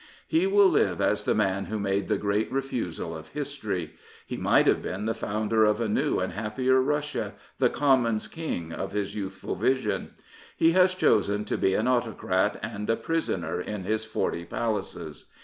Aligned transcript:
He 0.27 0.47
will 0.47 0.67
live 0.69 0.99
as 0.99 1.25
the 1.25 1.35
man 1.35 1.65
who 1.65 1.77
made 1.77 2.07
the 2.07 2.17
great 2.17 2.51
refusal 2.51 3.15
of 3.15 3.27
history. 3.27 3.93
He 4.25 4.35
might 4.35 4.65
have 4.65 4.81
been 4.81 5.05
the 5.05 5.13
founder 5.13 5.63
of 5.63 5.79
a 5.79 5.87
new 5.87 6.17
and 6.19 6.33
happier 6.33 6.81
Russia— 6.81 7.33
the 7.59 7.69
Commons' 7.69 8.27
King 8.27 8.73
of 8.73 8.93
his 8.93 9.13
youthful 9.15 9.53
vision. 9.53 10.15
He 10.57 10.71
has 10.71 10.95
chosen 10.95 11.45
to 11.45 11.55
be 11.55 11.75
an 11.75 11.87
Autocrat 11.87 12.59
and 12.63 12.89
a 12.89 12.95
prisoner 12.95 13.61
in 13.61 13.83
his 13.83 14.03
forty 14.03 14.43
palaces. 14.43 15.25